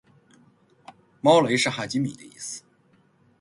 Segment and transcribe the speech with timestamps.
[1.21, 2.63] 猫雷是哈基米的意思